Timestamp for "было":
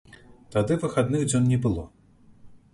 1.67-1.87